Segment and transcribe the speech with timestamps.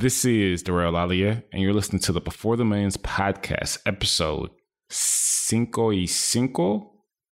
[0.00, 4.50] This is DeRay Olalaye, and you're listening to the Before the Millions podcast, episode
[4.88, 6.92] Cinco y Cinco,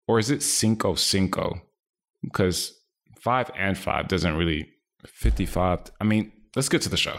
[0.08, 1.61] or is it Cinco Cinco?
[2.22, 2.72] Because
[3.21, 4.66] five and five doesn't really
[5.04, 5.80] 55.
[6.00, 7.19] I mean, let's get to the show.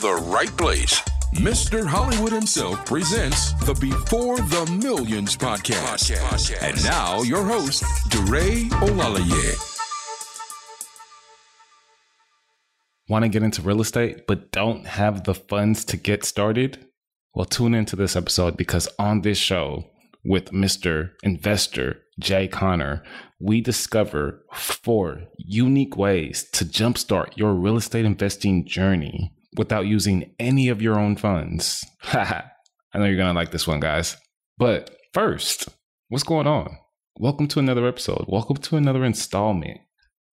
[0.00, 1.00] the right place.
[1.34, 1.84] Mr.
[1.84, 6.10] Hollywood himself presents the Before the Millions podcast.
[6.62, 9.70] And now, your host, DeRay Olalaye.
[13.08, 16.86] Want to get into real estate, but don't have the funds to get started?
[17.34, 19.90] Well, tune into this episode because on this show
[20.24, 21.10] with Mr.
[21.22, 23.02] Investor Jay Conner,
[23.40, 30.68] we discover four unique ways to jumpstart your real estate investing journey without using any
[30.68, 31.84] of your own funds.
[32.12, 32.44] I
[32.94, 34.16] know you're going to like this one, guys.
[34.58, 35.68] But first,
[36.08, 36.76] what's going on?
[37.18, 38.24] Welcome to another episode.
[38.28, 39.80] Welcome to another installment,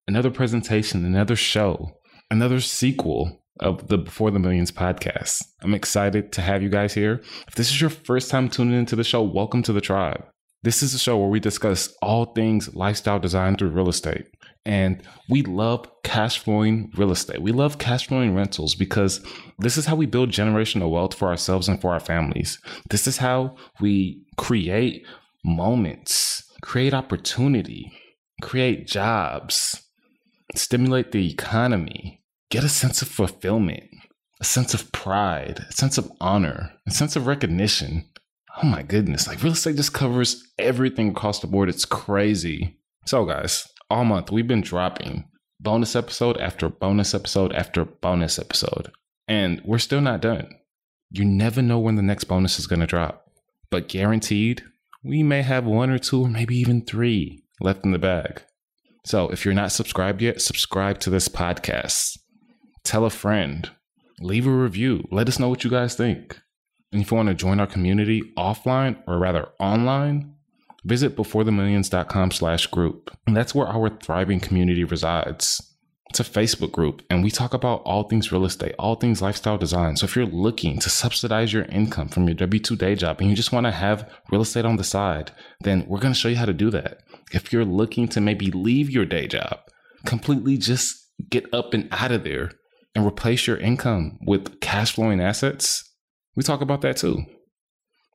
[0.07, 1.99] another presentation, another show,
[2.31, 5.43] another sequel of the Before the Millions podcast.
[5.63, 7.21] I'm excited to have you guys here.
[7.49, 10.25] If this is your first time tuning into the show, welcome to the tribe.
[10.63, 14.27] This is a show where we discuss all things lifestyle design through real estate.
[14.69, 17.41] And we love cash flowing real estate.
[17.41, 19.25] We love cash flowing rentals because
[19.59, 22.59] this is how we build generational wealth for ourselves and for our families.
[22.91, 25.07] This is how we create
[25.43, 27.91] moments, create opportunity,
[28.43, 29.89] create jobs,
[30.55, 33.85] stimulate the economy, get a sense of fulfillment,
[34.39, 38.07] a sense of pride, a sense of honor, a sense of recognition.
[38.63, 41.71] Oh my goodness, like real estate just covers everything across the board.
[41.71, 42.77] It's crazy.
[43.07, 45.25] So, guys, all month we've been dropping
[45.61, 48.93] bonus episode after bonus episode after bonus episode.
[49.27, 50.51] And we're still not done.
[51.11, 53.31] You never know when the next bonus is going to drop,
[53.71, 54.63] but guaranteed,
[55.03, 58.43] we may have one or two or maybe even three left in the bag.
[59.05, 62.19] So if you're not subscribed yet, subscribe to this podcast.
[62.85, 63.71] Tell a friend,
[64.21, 66.39] leave a review, let us know what you guys think.
[66.93, 70.35] And if you want to join our community offline or rather online,
[70.89, 73.17] visit beforethemillions.com slash group.
[73.27, 75.63] And that's where our thriving community resides.
[76.11, 79.59] It's a Facebook group, and we talk about all things real estate, all things lifestyle
[79.59, 79.97] design.
[79.97, 83.29] So if you're looking to subsidize your income from your W 2 day job and
[83.29, 86.29] you just want to have real estate on the side, then we're going to show
[86.29, 87.03] you how to do that.
[87.33, 89.59] If you're looking to maybe leave your day job,
[90.07, 90.97] completely just
[91.29, 92.53] get up and out of there
[92.95, 95.85] and replace your income with cash flowing assets,
[96.37, 97.23] we talk about that too.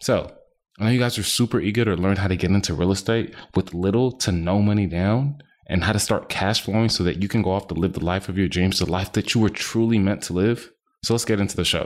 [0.01, 0.35] So
[0.79, 3.35] I know you guys are super eager to learn how to get into real estate
[3.53, 7.28] with little to no money down and how to start cash flowing so that you
[7.28, 9.50] can go off to live the life of your dreams, the life that you were
[9.50, 10.72] truly meant to live.
[11.03, 11.85] So let's get into the show.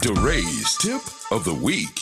[0.00, 2.00] DeRay's tip of the week.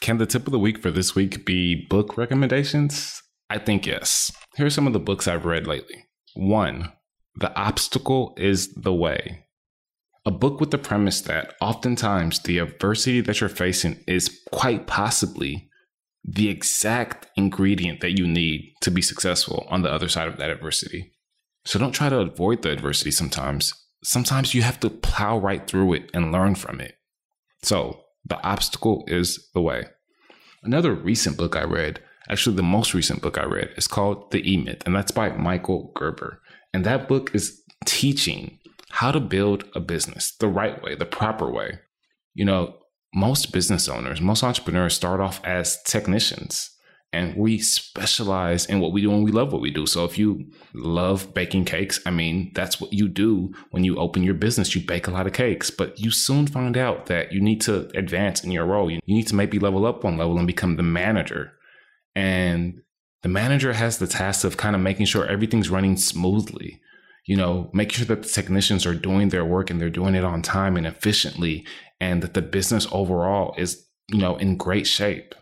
[0.00, 3.22] Can the tip of the week for this week be book recommendations?
[3.48, 4.32] I think yes.
[4.56, 6.06] Here are some of the books I've read lately.
[6.34, 6.90] One,
[7.36, 9.44] The Obstacle is the Way
[10.24, 15.68] a book with the premise that oftentimes the adversity that you're facing is quite possibly
[16.24, 20.50] the exact ingredient that you need to be successful on the other side of that
[20.50, 21.12] adversity.
[21.64, 23.74] So don't try to avoid the adversity sometimes.
[24.04, 26.94] Sometimes you have to plow right through it and learn from it.
[27.62, 29.86] So the obstacle is the way.
[30.62, 34.48] Another recent book I read, actually the most recent book I read, is called The
[34.48, 36.40] E Myth, and that's by Michael Gerber.
[36.72, 38.58] And that book is teaching
[38.92, 41.78] how to build a business the right way, the proper way.
[42.34, 42.76] You know,
[43.14, 46.70] most business owners, most entrepreneurs start off as technicians
[47.10, 49.86] and we specialize in what we do and we love what we do.
[49.86, 50.44] So if you
[50.74, 54.74] love baking cakes, I mean, that's what you do when you open your business.
[54.74, 57.88] You bake a lot of cakes, but you soon find out that you need to
[57.96, 58.90] advance in your role.
[58.90, 61.52] You need to maybe level up one level and become the manager.
[62.14, 62.82] And
[63.22, 66.82] the manager has the task of kind of making sure everything's running smoothly
[67.24, 70.24] you know, make sure that the technicians are doing their work and they're doing it
[70.24, 71.66] on time and efficiently,
[72.00, 75.34] and that the business overall is, you know, in great shape.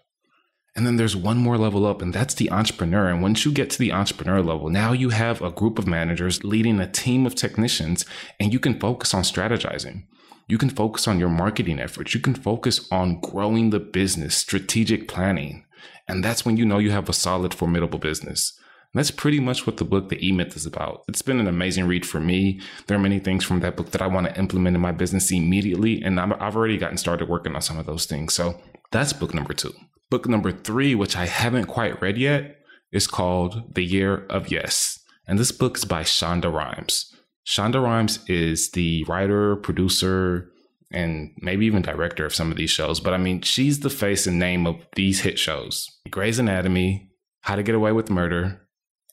[0.77, 3.09] And then there's one more level up, and that's the entrepreneur.
[3.09, 6.45] And once you get to the entrepreneur level, now you have a group of managers
[6.45, 8.05] leading a team of technicians,
[8.39, 10.05] and you can focus on strategizing.
[10.49, 12.15] You can focus on your marketing efforts.
[12.15, 15.65] You can focus on growing the business, strategic planning.
[16.09, 18.59] And that's when you know you have a solid, formidable business.
[18.93, 21.05] And that's pretty much what the book, The E Myth, is about.
[21.09, 22.61] It's been an amazing read for me.
[22.87, 25.31] There are many things from that book that I want to implement in my business
[25.31, 26.03] immediately.
[26.03, 28.35] And I've already gotten started working on some of those things.
[28.35, 28.61] So
[28.91, 29.73] that's book number two.
[30.11, 32.57] Book number three, which I haven't quite read yet,
[32.91, 34.99] is called The Year of Yes.
[35.29, 37.15] And this book is by Shonda Rhimes.
[37.47, 40.51] Shonda Rhimes is the writer, producer,
[40.93, 42.99] and maybe even director of some of these shows.
[42.99, 47.55] But I mean, she's the face and name of these hit shows Grey's Anatomy, How
[47.55, 48.67] to Get Away with Murder,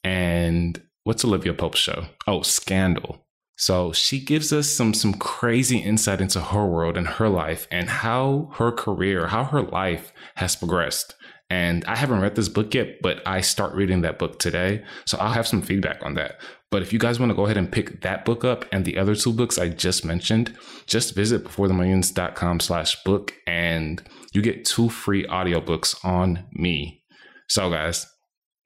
[0.07, 2.05] and what's Olivia Pope's show?
[2.27, 3.25] Oh, Scandal.
[3.57, 7.89] So she gives us some some crazy insight into her world and her life and
[7.89, 11.15] how her career, how her life has progressed.
[11.49, 14.85] And I haven't read this book yet, but I start reading that book today.
[15.05, 16.39] So I'll have some feedback on that.
[16.71, 18.97] But if you guys want to go ahead and pick that book up and the
[18.97, 20.55] other two books I just mentioned,
[20.85, 24.01] just visit beforethemillions.com slash book and
[24.33, 27.03] you get two free audiobooks on me.
[27.49, 28.05] So guys,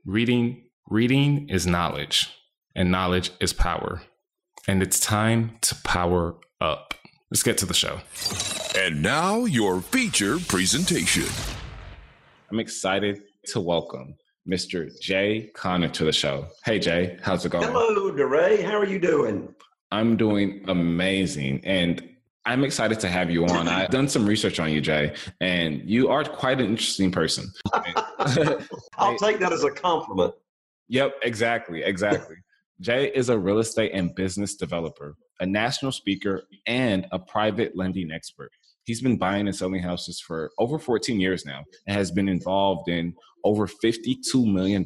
[0.05, 2.29] reading, reading is knowledge
[2.75, 4.01] and knowledge is power.
[4.67, 6.93] And it's time to power up.
[7.29, 8.01] Let's get to the show.
[8.77, 11.25] And now your feature presentation.
[12.51, 14.15] I'm excited to welcome
[14.47, 14.89] Mr.
[15.01, 16.47] Jay Conner to the show.
[16.65, 17.67] Hey, Jay, how's it going?
[17.67, 18.61] Hello, DeRay.
[18.61, 19.53] How are you doing?
[19.91, 21.61] I'm doing amazing.
[21.63, 22.07] And
[22.45, 23.67] I'm excited to have you on.
[23.67, 27.51] I've done some research on you, Jay, and you are quite an interesting person.
[27.73, 30.33] I'll take that as a compliment.
[30.89, 32.35] Yep, exactly, exactly.
[32.81, 38.11] Jay is a real estate and business developer, a national speaker, and a private lending
[38.11, 38.51] expert.
[38.85, 42.89] He's been buying and selling houses for over 14 years now and has been involved
[42.89, 43.13] in
[43.43, 44.83] over $52 million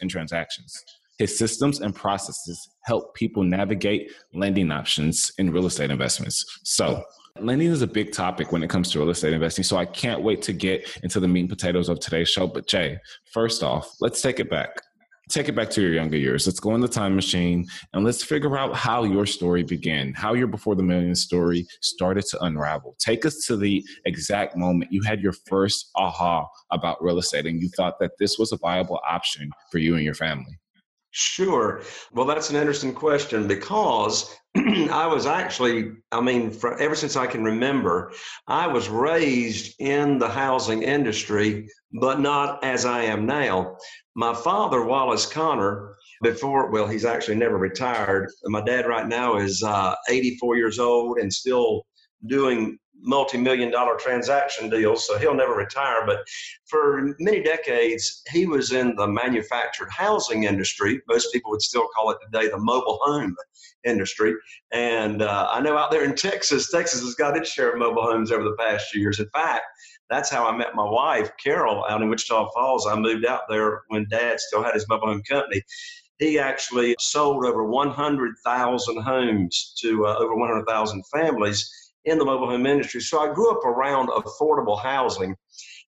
[0.00, 0.82] in transactions.
[1.18, 6.44] His systems and processes help people navigate lending options in real estate investments.
[6.64, 7.02] So,
[7.40, 9.64] lending is a big topic when it comes to real estate investing.
[9.64, 12.46] So, I can't wait to get into the meat and potatoes of today's show.
[12.46, 12.98] But, Jay,
[13.32, 14.82] first off, let's take it back
[15.28, 16.46] take it back to your younger years.
[16.46, 20.34] Let's go in the time machine and let's figure out how your story began, how
[20.34, 22.96] your Before the Million story started to unravel.
[22.98, 27.60] Take us to the exact moment you had your first aha about real estate and
[27.60, 30.58] you thought that this was a viable option for you and your family.
[31.10, 31.82] Sure.
[32.12, 34.36] Well, that's an interesting question because
[34.90, 38.12] I was actually, I mean, for, ever since I can remember,
[38.46, 41.68] I was raised in the housing industry,
[42.00, 43.76] but not as I am now.
[44.14, 48.30] My father, Wallace Conner, before, well, he's actually never retired.
[48.44, 51.84] My dad right now is uh, 84 years old and still
[52.26, 56.04] doing multi-million dollar transaction deals, so he'll never retire.
[56.06, 56.26] But
[56.66, 61.00] for many decades, he was in the manufactured housing industry.
[61.08, 63.34] Most people would still call it today the mobile home
[63.84, 64.34] industry.
[64.72, 68.02] And uh, I know out there in Texas, Texas has got its share of mobile
[68.02, 69.20] homes over the past few years.
[69.20, 69.62] In fact,
[70.10, 72.86] that's how I met my wife, Carol, out in Wichita Falls.
[72.86, 75.62] I moved out there when Dad still had his mobile home company
[76.18, 81.70] he actually sold over 100,000 homes to uh, over 100,000 families
[82.06, 83.00] in the mobile home industry.
[83.00, 85.36] So I grew up around affordable housing.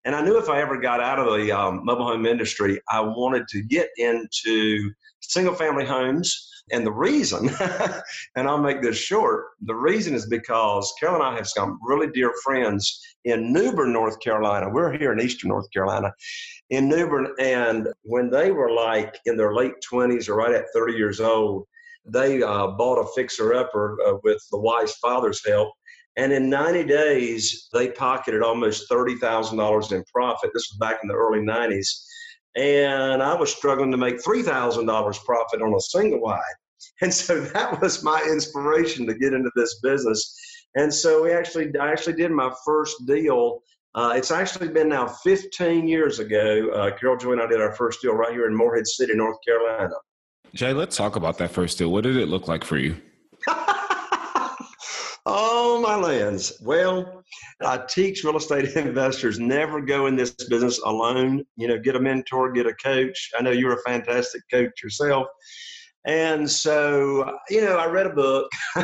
[0.04, 3.00] And I knew if I ever got out of the um, mobile home industry, I
[3.00, 4.90] wanted to get into
[5.20, 6.44] single family homes.
[6.70, 7.48] And the reason,
[8.36, 12.08] and I'll make this short, the reason is because Carol and I have some really
[12.08, 14.68] dear friends in New Bern, North Carolina.
[14.68, 16.12] We're here in Eastern North Carolina.
[16.68, 20.66] In New Bern, and when they were like in their late 20s or right at
[20.74, 21.64] 30 years old,
[22.04, 25.72] they uh, bought a fixer upper uh, with the wife's father's help
[26.18, 30.50] and in 90 days, they pocketed almost $30,000 in profit.
[30.52, 31.86] This was back in the early 90s.
[32.56, 36.42] And I was struggling to make $3,000 profit on a single wide.
[37.00, 40.36] And so that was my inspiration to get into this business.
[40.74, 43.60] And so we actually, I actually did my first deal.
[43.94, 46.70] Uh, it's actually been now 15 years ago.
[46.70, 49.38] Uh, Carol Joy and I did our first deal right here in Morehead City, North
[49.46, 49.94] Carolina.
[50.54, 51.92] Jay, let's talk about that first deal.
[51.92, 52.96] What did it look like for you?
[55.30, 56.58] Oh, my lands.
[56.62, 57.22] Well,
[57.60, 61.44] I teach real estate investors never go in this business alone.
[61.56, 63.30] You know, get a mentor, get a coach.
[63.38, 65.26] I know you're a fantastic coach yourself.
[66.06, 68.50] And so, you know, I read a book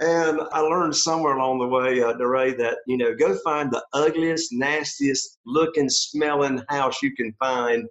[0.00, 3.84] and I learned somewhere along the way, uh, DeRay, that, you know, go find the
[3.92, 7.86] ugliest, nastiest looking, smelling house you can find,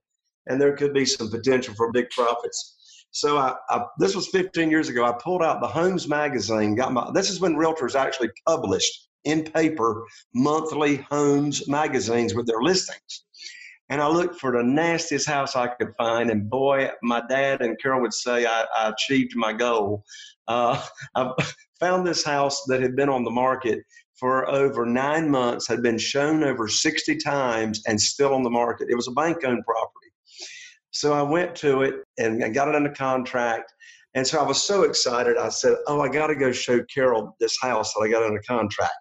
[0.47, 2.82] and there could be some potential for big profits.
[3.13, 5.05] So I, I, this was 15 years ago.
[5.05, 6.75] I pulled out the Homes magazine.
[6.75, 7.11] Got my.
[7.13, 10.03] This is when realtors actually published in paper
[10.33, 13.23] monthly homes magazines with their listings.
[13.89, 16.31] And I looked for the nastiest house I could find.
[16.31, 20.03] And boy, my dad and Carol would say I, I achieved my goal.
[20.47, 20.83] Uh,
[21.15, 21.31] I
[21.79, 23.83] found this house that had been on the market
[24.15, 28.87] for over nine months, had been shown over 60 times, and still on the market.
[28.89, 30.12] It was a bank owned property.
[30.93, 33.73] So I went to it and I got it under contract.
[34.15, 35.37] And so I was so excited.
[35.37, 38.41] I said, Oh, I got to go show Carol this house that I got under
[38.47, 38.93] contract.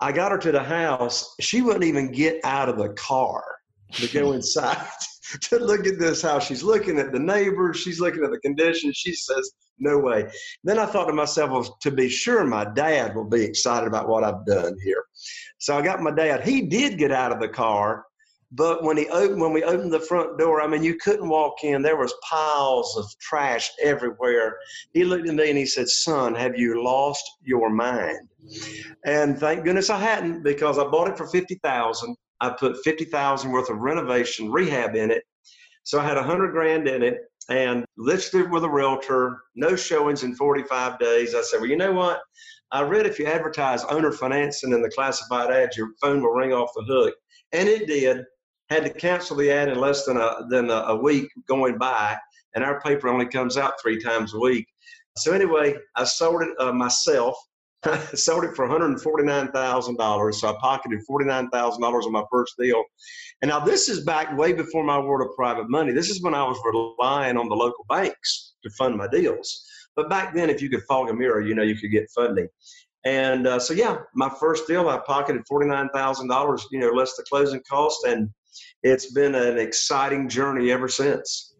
[0.00, 1.34] I got her to the house.
[1.40, 3.42] She wouldn't even get out of the car
[3.92, 4.86] to go inside
[5.42, 6.46] to look at this house.
[6.46, 7.78] She's looking at the neighbors.
[7.78, 8.92] She's looking at the condition.
[8.92, 10.26] She says, no way.
[10.64, 14.08] Then I thought to myself, well, to be sure, my dad will be excited about
[14.08, 15.04] what I've done here.
[15.58, 16.46] So I got my dad.
[16.46, 18.04] He did get out of the car,
[18.52, 21.64] but when he opened, when we opened the front door, I mean, you couldn't walk
[21.64, 21.82] in.
[21.82, 24.56] There was piles of trash everywhere.
[24.94, 28.26] He looked at me and he said, "Son, have you lost your mind?"
[29.04, 32.16] And thank goodness I hadn't, because I bought it for fifty thousand.
[32.40, 35.24] I put fifty thousand worth of renovation rehab in it,
[35.82, 37.18] so I had a hundred grand in it
[37.50, 39.42] and listed with a realtor.
[39.56, 41.34] No showings in forty five days.
[41.34, 42.22] I said, "Well, you know what?"
[42.72, 46.54] I read if you advertise owner financing in the classified ads, your phone will ring
[46.54, 47.14] off the hook,
[47.52, 48.24] and it did
[48.70, 52.16] had to cancel the ad in less than a than a, week going by,
[52.54, 54.66] and our paper only comes out three times a week.
[55.16, 57.36] So anyway, I sold it uh, myself.
[58.14, 60.34] sold it for $149,000.
[60.34, 62.82] So I pocketed $49,000 on my first deal.
[63.40, 65.92] And now this is back way before my world of private money.
[65.92, 69.64] This is when I was relying on the local banks to fund my deals.
[69.94, 72.48] But back then, if you could fog a mirror, you know, you could get funding.
[73.04, 77.62] And uh, so, yeah, my first deal, I pocketed $49,000, you know, less the closing
[77.68, 78.04] cost.
[78.06, 78.28] And
[78.82, 81.54] it's been an exciting journey ever since.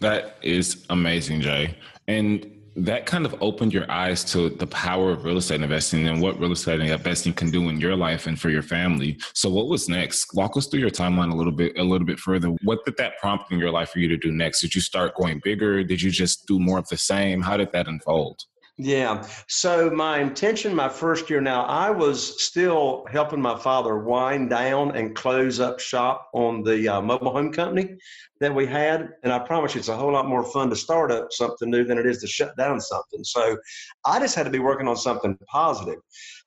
[0.00, 1.76] That is amazing, Jay.
[2.08, 6.22] And that kind of opened your eyes to the power of real estate investing and
[6.22, 9.18] what real estate investing can do in your life and for your family.
[9.34, 10.34] So what was next?
[10.34, 12.48] Walk us through your timeline a little bit a little bit further.
[12.62, 14.60] What did that prompt in your life for you to do next?
[14.60, 15.82] Did you start going bigger?
[15.82, 17.42] Did you just do more of the same?
[17.42, 18.44] How did that unfold?
[18.82, 19.26] Yeah.
[19.46, 24.96] So my intention my first year now, I was still helping my father wind down
[24.96, 27.96] and close up shop on the uh, mobile home company
[28.40, 29.10] that we had.
[29.22, 31.84] And I promise you, it's a whole lot more fun to start up something new
[31.84, 33.22] than it is to shut down something.
[33.22, 33.58] So
[34.06, 36.00] I just had to be working on something positive.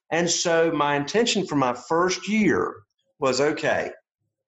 [0.10, 2.78] And so my intention for my first year
[3.20, 3.92] was okay,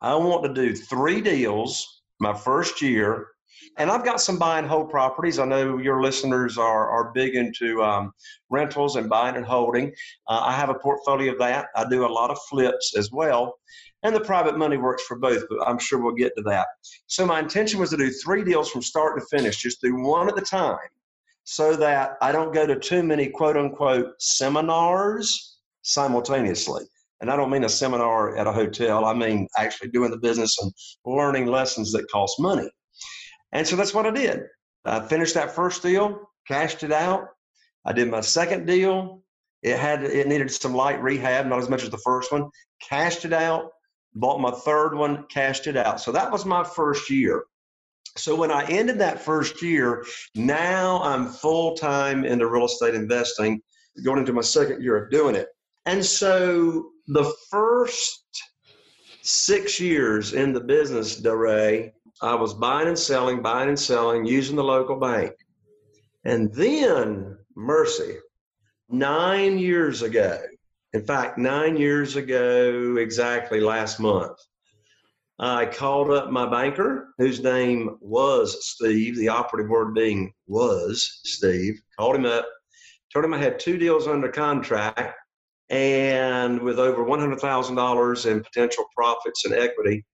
[0.01, 3.27] I want to do three deals my first year
[3.77, 5.39] and I've got some buy and hold properties.
[5.39, 8.12] I know your listeners are, are big into um,
[8.50, 9.91] rentals and buying and holding.
[10.27, 11.67] Uh, I have a portfolio of that.
[11.75, 13.58] I do a lot of flips as well.
[14.03, 16.67] And the private money works for both, but I'm sure we'll get to that.
[17.08, 20.29] So my intention was to do three deals from start to finish, just do one
[20.29, 20.77] at a time
[21.46, 26.84] so that I don't go to too many quote unquote seminars simultaneously.
[27.22, 29.05] And I don't mean a seminar at a hotel.
[29.05, 30.72] I mean actually doing the business and
[31.05, 32.70] learning lessons that cost money.
[33.52, 34.44] And so that's what I did.
[34.86, 37.28] I finished that first deal, cashed it out.
[37.86, 39.22] I did my second deal.
[39.64, 42.50] It had it needed some light rehab, not as much as the first one.
[42.82, 43.72] Cashed it out.
[44.14, 46.00] Bought my third one, cashed it out.
[46.00, 47.44] So that was my first year.
[48.18, 53.62] So when I ended that first year, now I'm full time into real estate investing,
[54.06, 55.48] going into my second year of doing it.
[55.86, 58.24] And so the first
[59.22, 64.55] six years in the business, DeRay, I was buying and selling, buying and selling, using
[64.55, 65.34] the local bank.
[66.24, 68.17] And then, mercy,
[68.89, 70.41] nine years ago,
[70.93, 74.38] in fact, nine years ago, exactly last month,
[75.38, 81.81] I called up my banker, whose name was Steve, the operative word being was Steve.
[82.00, 82.48] Called him up,
[83.12, 85.13] told him I had two deals under contract
[85.69, 90.05] and with over $100,000 in potential profits and equity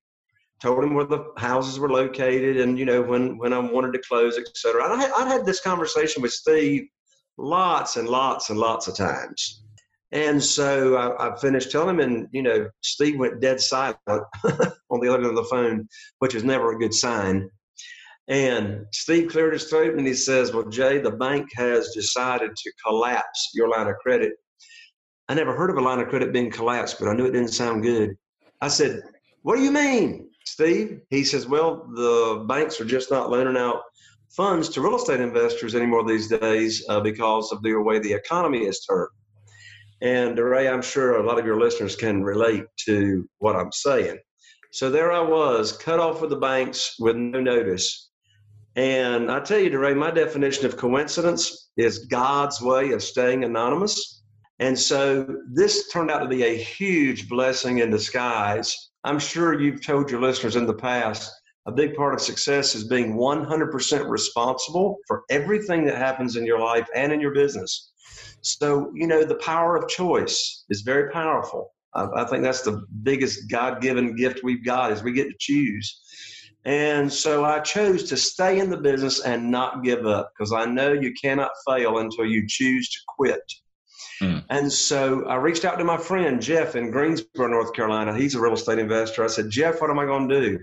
[0.62, 4.00] told him where the houses were located and you know when when I wanted to
[4.08, 4.84] close, etc.
[4.86, 6.88] I had, I had this conversation with Steve
[7.38, 9.63] lots and lots and lots of times.
[10.12, 15.00] And so I, I, finished telling him, and you know, Steve went dead silent on
[15.00, 15.88] the other end of the phone,
[16.20, 17.50] which is never a good sign.
[18.27, 22.72] And Steve cleared his throat and he says, Well, Jay, the bank has decided to
[22.86, 24.34] collapse your line of credit.
[25.30, 27.50] I never heard of a line of credit being collapsed, but I knew it didn't
[27.50, 28.12] sound good.
[28.60, 29.01] I said,
[29.44, 30.31] What do you mean?
[30.46, 33.82] Steve, he says, well, the banks are just not loaning out
[34.30, 38.66] funds to real estate investors anymore these days uh, because of the way the economy
[38.66, 39.10] is turned.
[40.02, 44.18] And Ray, I'm sure a lot of your listeners can relate to what I'm saying.
[44.72, 48.10] So there I was, cut off with the banks with no notice.
[48.76, 54.24] And I tell you, Ray, my definition of coincidence is God's way of staying anonymous.
[54.60, 58.91] And so this turned out to be a huge blessing in disguise.
[59.03, 61.31] I'm sure you've told your listeners in the past
[61.67, 66.60] a big part of success is being 100% responsible for everything that happens in your
[66.60, 67.91] life and in your business.
[68.41, 71.72] So, you know, the power of choice is very powerful.
[71.93, 75.36] I, I think that's the biggest God given gift we've got is we get to
[75.39, 76.01] choose.
[76.65, 80.65] And so I chose to stay in the business and not give up because I
[80.65, 83.41] know you cannot fail until you choose to quit.
[84.22, 84.46] Mm.
[84.50, 88.16] And so I reached out to my friend Jeff in Greensboro, North Carolina.
[88.16, 89.24] He's a real estate investor.
[89.24, 90.60] I said, Jeff, what am I going to do?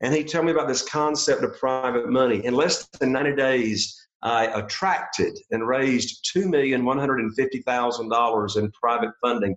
[0.00, 2.44] And he told me about this concept of private money.
[2.44, 9.56] In less than 90 days, I attracted and raised $2,150,000 in private funding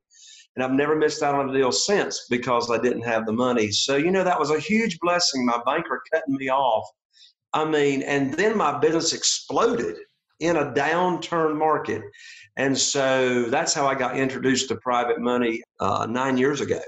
[0.55, 3.71] and I've never missed out on a deal since because I didn't have the money.
[3.71, 5.45] So, you know, that was a huge blessing.
[5.45, 6.85] My banker cutting me off.
[7.53, 9.97] I mean, and then my business exploded
[10.39, 12.01] in a downturn market.
[12.61, 16.79] And so that's how I got introduced to private money uh, nine years ago.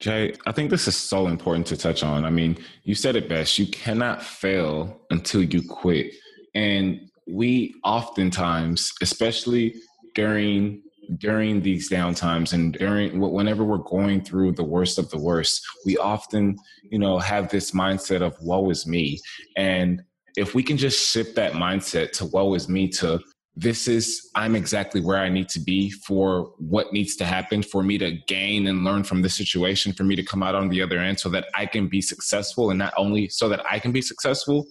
[0.00, 2.24] Jay, I think this is so important to touch on.
[2.24, 3.58] I mean, you said it best.
[3.58, 6.14] You cannot fail until you quit.
[6.54, 9.74] And we oftentimes, especially
[10.14, 10.82] during
[11.18, 15.98] during these downtimes and during whenever we're going through the worst of the worst, we
[15.98, 19.18] often, you know, have this mindset of woe is me.
[19.56, 20.02] And
[20.36, 23.20] if we can just shift that mindset to woe is me to
[23.60, 27.82] this is i'm exactly where i need to be for what needs to happen for
[27.82, 30.80] me to gain and learn from the situation for me to come out on the
[30.80, 33.92] other end so that i can be successful and not only so that i can
[33.92, 34.66] be successful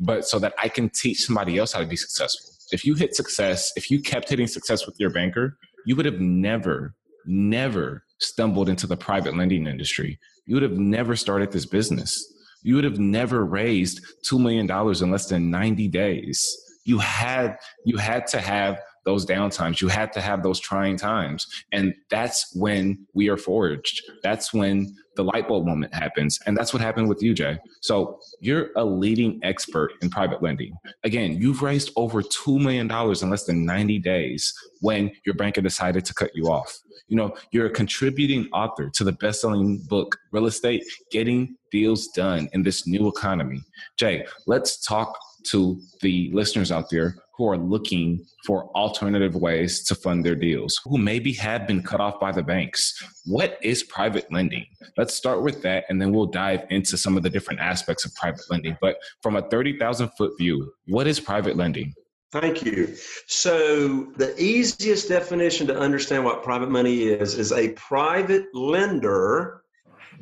[0.00, 3.14] but so that i can teach somebody else how to be successful if you hit
[3.14, 6.94] success if you kept hitting success with your banker you would have never,
[7.26, 10.18] never stumbled into the private lending industry.
[10.46, 12.24] You would have never started this business.
[12.62, 16.56] You would have never raised $2 million in less than 90 days.
[16.84, 19.80] You had, you had to have those downtimes.
[19.80, 21.46] You had to have those trying times.
[21.72, 24.02] And that's when we are forged.
[24.22, 26.38] That's when the light bulb moment happens.
[26.46, 27.58] And that's what happened with you, Jay.
[27.80, 30.74] So you're a leading expert in private lending.
[31.04, 36.04] Again, you've raised over $2 million in less than 90 days when your banker decided
[36.06, 36.78] to cut you off.
[37.08, 42.48] You know, you're a contributing author to the best-selling book, Real Estate, Getting Deals Done
[42.52, 43.60] in This New Economy.
[43.98, 45.18] Jay, let's talk
[45.50, 50.80] to the listeners out there who are looking for alternative ways to fund their deals,
[50.84, 52.94] who maybe have been cut off by the banks.
[53.24, 54.66] What is private lending?
[54.96, 58.14] Let's start with that, and then we'll dive into some of the different aspects of
[58.14, 58.76] private lending.
[58.80, 61.94] But from a 30,000 foot view, what is private lending?
[62.32, 62.94] Thank you.
[63.26, 69.62] So, the easiest definition to understand what private money is is a private lender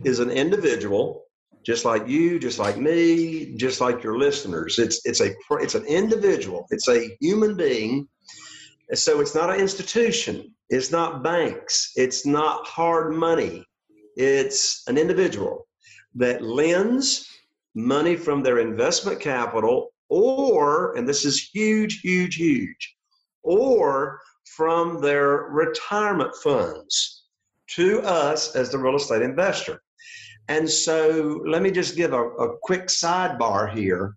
[0.05, 1.25] is an individual
[1.63, 4.79] just like you, just like me, just like your listeners.
[4.79, 6.67] It's it's a it's an individual.
[6.71, 8.09] It's a human being.
[8.95, 10.55] So it's not an institution.
[10.69, 11.93] It's not banks.
[11.97, 13.65] It's not hard money.
[14.17, 15.67] It's an individual
[16.15, 17.27] that lends
[17.75, 22.97] money from their investment capital, or and this is huge, huge, huge,
[23.43, 24.21] or
[24.57, 27.25] from their retirement funds
[27.69, 29.81] to us as the real estate investor.
[30.51, 34.17] And so let me just give a, a quick sidebar here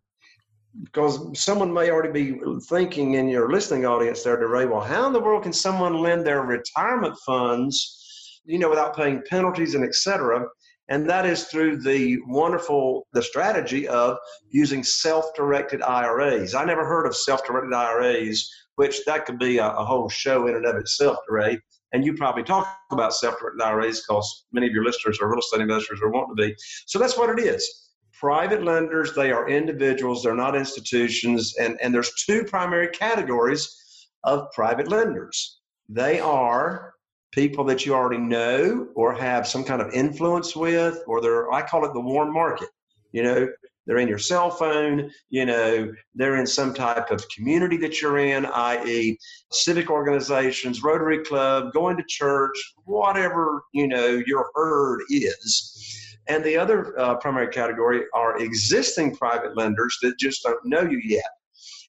[0.84, 5.14] because someone may already be thinking in your listening audience there, DeRay, well, how in
[5.14, 9.94] the world can someone lend their retirement funds, you know, without paying penalties and et
[9.94, 10.48] cetera?
[10.90, 14.18] And that is through the wonderful, the strategy of
[14.50, 16.56] using self-directed IRAs.
[16.56, 20.56] I never heard of self-directed IRAs, which that could be a, a whole show in
[20.56, 21.60] and of itself, DeRay
[21.94, 25.62] and you probably talk about self-directed IRAs because many of your listeners are real estate
[25.62, 26.56] investors or want to be.
[26.88, 27.92] So that's what it is.
[28.20, 34.52] Private lenders, they are individuals, they're not institutions, and, and there's two primary categories of
[34.54, 35.60] private lenders.
[35.90, 36.94] They are
[37.32, 41.62] people that you already know or have some kind of influence with, or they're I
[41.64, 42.70] call it the warm market.
[43.12, 43.48] You know,
[43.86, 48.18] they're in your cell phone, you know, they're in some type of community that you're
[48.18, 49.18] in, i.e.,
[49.52, 56.18] civic organizations, Rotary Club, going to church, whatever, you know, your herd is.
[56.28, 61.02] And the other uh, primary category are existing private lenders that just don't know you
[61.04, 61.26] yet.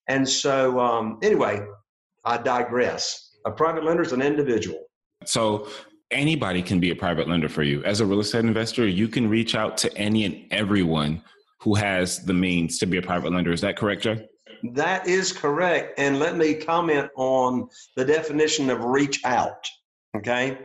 [0.09, 1.65] And so, um, anyway,
[2.25, 3.37] I digress.
[3.47, 4.85] A private lender is an individual.
[5.25, 5.69] So,
[6.11, 7.83] anybody can be a private lender for you.
[7.85, 11.23] As a real estate investor, you can reach out to any and everyone
[11.64, 13.50] who has the means to be a private lender.
[13.50, 14.18] Is that correct, Joe?
[14.74, 15.98] That is correct.
[15.98, 19.66] And let me comment on the definition of reach out.
[20.14, 20.59] Okay.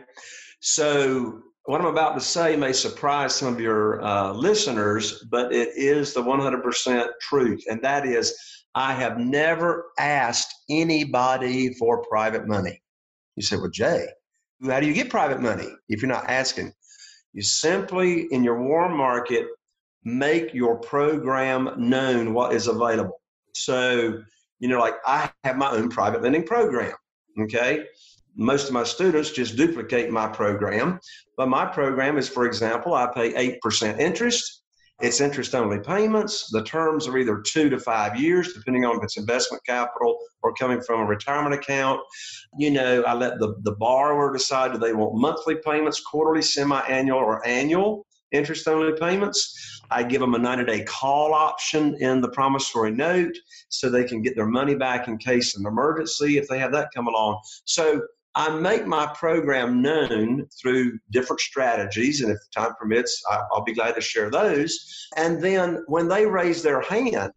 [0.60, 5.70] So what I'm about to say may surprise some of your uh, listeners, but it
[5.74, 7.64] is the 100% truth.
[7.68, 8.38] And that is,
[8.74, 12.80] I have never asked anybody for private money.
[13.36, 14.06] You say, well, Jay,
[14.66, 16.72] how do you get private money if you're not asking?
[17.32, 19.46] You simply, in your warm market,
[20.04, 23.20] make your program known what is available.
[23.54, 24.22] So,
[24.58, 26.94] you know, like I have my own private lending program.
[27.40, 27.84] Okay
[28.36, 31.00] most of my students just duplicate my program.
[31.36, 34.62] But my program is, for example, I pay 8% interest.
[35.00, 36.50] It's interest only payments.
[36.50, 40.52] The terms are either two to five years, depending on if it's investment capital or
[40.54, 42.00] coming from a retirement account.
[42.58, 46.80] You know, I let the, the borrower decide do they want monthly payments, quarterly, semi
[46.80, 49.82] annual, or annual interest only payments.
[49.90, 53.36] I give them a 90 day call option in the promissory note
[53.68, 56.72] so they can get their money back in case of an emergency if they have
[56.72, 57.40] that come along.
[57.64, 58.02] So
[58.34, 63.96] I make my program known through different strategies, and if time permits, I'll be glad
[63.96, 65.08] to share those.
[65.16, 67.32] And then when they raise their hand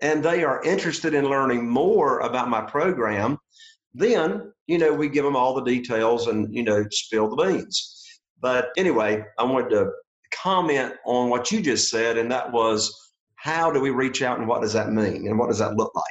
[0.00, 3.38] and they are interested in learning more about my program,
[3.92, 8.20] then, you know, we give them all the details and, you know, spill the beans.
[8.40, 9.90] But anyway, I wanted to
[10.42, 12.92] comment on what you just said, and that was
[13.36, 15.94] how do we reach out and what does that mean and what does that look
[15.94, 16.04] like?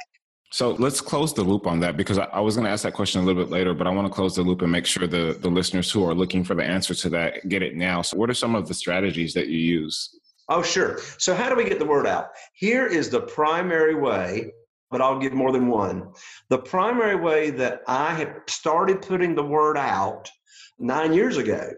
[0.52, 2.92] So let's close the loop on that because I, I was going to ask that
[2.94, 5.08] question a little bit later, but I want to close the loop and make sure
[5.08, 8.02] the, the listeners who are looking for the answer to that get it now.
[8.02, 10.16] So, what are some of the strategies that you use?
[10.48, 11.00] Oh, sure.
[11.18, 12.28] So, how do we get the word out?
[12.52, 14.52] Here is the primary way,
[14.92, 16.12] but I'll give more than one.
[16.50, 20.30] The primary way that I have started putting the word out
[20.78, 21.72] nine years ago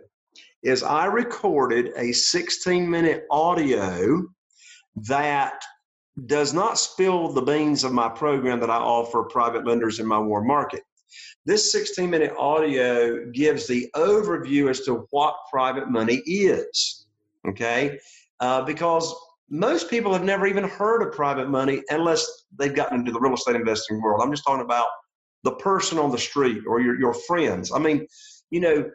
[0.62, 4.26] is I recorded a 16 minute audio
[5.08, 5.62] that
[6.24, 10.18] does not spill the beans of my program that I offer private lenders in my
[10.18, 10.82] warm market.
[11.44, 17.06] This 16 minute audio gives the overview as to what private money is.
[17.48, 17.98] Okay.
[18.40, 19.14] Uh, because
[19.48, 22.26] most people have never even heard of private money unless
[22.58, 24.20] they've gotten into the real estate investing world.
[24.22, 24.88] I'm just talking about
[25.44, 27.70] the person on the street or your, your friends.
[27.72, 28.06] I mean,
[28.50, 28.90] you know,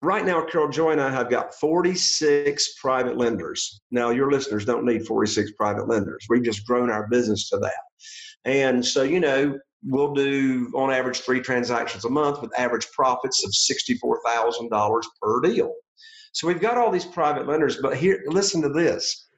[0.00, 3.80] Right now, Carol Joy and I have got 46 private lenders.
[3.90, 6.24] Now, your listeners don't need 46 private lenders.
[6.28, 7.80] We've just grown our business to that.
[8.44, 13.44] And so, you know, we'll do on average three transactions a month with average profits
[13.44, 15.74] of $64,000 per deal.
[16.32, 19.28] So we've got all these private lenders, but here, listen to this.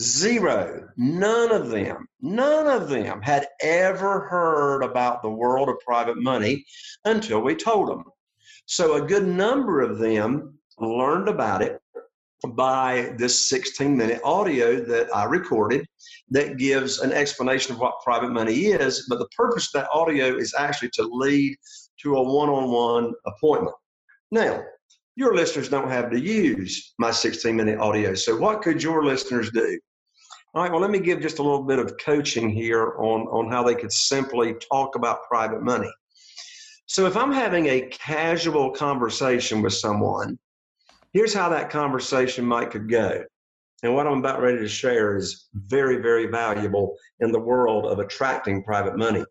[0.00, 6.16] Zero, none of them, none of them had ever heard about the world of private
[6.16, 6.64] money
[7.04, 8.04] until we told them.
[8.66, 11.80] So a good number of them learned about it
[12.50, 15.86] by this 16 minute audio that I recorded
[16.30, 19.06] that gives an explanation of what private money is.
[19.08, 21.56] But the purpose of that audio is actually to lead
[22.02, 23.76] to a one on one appointment.
[24.30, 24.62] Now,
[25.14, 28.14] your listeners don't have to use my 16 minute audio.
[28.14, 29.78] So, what could your listeners do?
[30.54, 33.50] All right, well, let me give just a little bit of coaching here on, on
[33.50, 35.90] how they could simply talk about private money.
[36.86, 40.38] So if I'm having a casual conversation with someone,
[41.12, 43.24] here's how that conversation might could go.
[43.82, 47.98] And what I'm about ready to share is very, very valuable in the world of
[47.98, 49.24] attracting private money.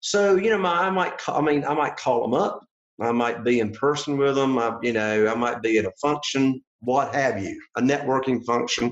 [0.00, 2.64] So, you know, my, I might, call, I mean, I might call them up.
[3.00, 4.58] I might be in person with them.
[4.58, 8.90] I, you know, I might be at a function, what have you, a networking function.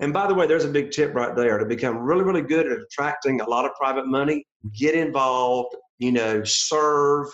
[0.00, 2.70] And by the way, there's a big tip right there to become really, really good
[2.70, 4.44] at attracting a lot of private money.
[4.78, 7.28] Get involved you know, serve,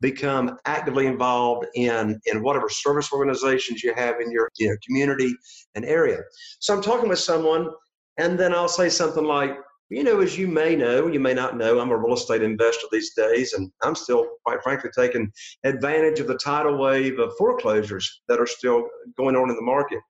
[0.00, 5.34] become actively involved in in whatever service organizations you have in your you know, community
[5.74, 6.20] and area.
[6.60, 7.70] So I'm talking with someone,
[8.18, 9.56] and then I'll say something like,
[9.88, 12.86] you know, as you may know, you may not know, I'm a real estate investor
[12.90, 15.30] these days, and I'm still, quite frankly, taking
[15.64, 20.00] advantage of the tidal wave of foreclosures that are still going on in the market.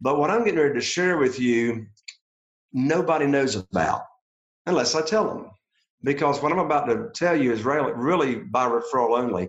[0.00, 1.86] But what I'm getting ready to share with you,
[2.72, 4.02] nobody knows about
[4.66, 5.50] unless I tell them
[6.02, 9.48] because what I'm about to tell you is really, by referral only.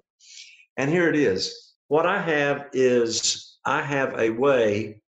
[0.78, 1.74] And here it is.
[1.88, 5.02] What I have is I have a way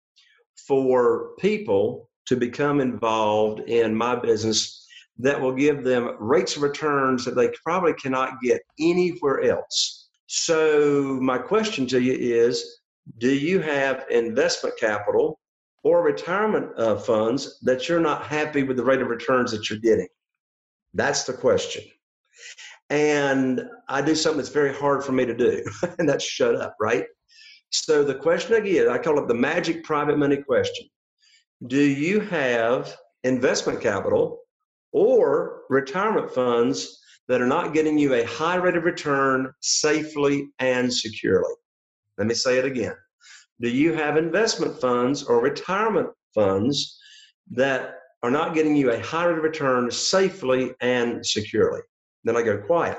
[0.68, 4.86] for people to become involved in my business
[5.20, 10.10] that will give them rates of returns that they probably cannot get anywhere else.
[10.28, 12.80] So, my question to you is
[13.18, 15.40] Do you have investment capital
[15.84, 19.80] or retirement uh, funds that you're not happy with the rate of returns that you're
[19.80, 20.08] getting?
[20.94, 21.84] That's the question.
[22.90, 25.64] And I do something that's very hard for me to do,
[26.00, 27.06] and that's shut up, right?
[27.72, 30.88] So the question again, I call it the magic private money question.
[31.68, 34.40] Do you have investment capital
[34.94, 40.94] or retirement funds that are not getting you a high rate of return safely and
[40.94, 41.54] securely?
[42.18, 42.96] Let me say it again.
[43.60, 46.98] do you have investment funds or retirement funds
[47.52, 51.82] that are not getting you a high rate of return safely and securely?
[52.24, 52.98] Then I go quiet.